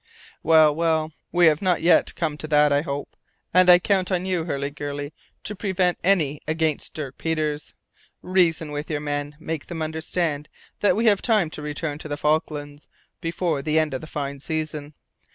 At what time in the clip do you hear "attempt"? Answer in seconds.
6.37-6.49